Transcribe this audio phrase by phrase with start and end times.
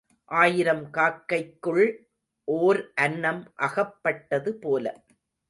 [0.31, 1.83] ஆயிரம் காக்கைக்குள்
[2.47, 4.85] ஓர் அன்னம் அகப்பட்டது போல.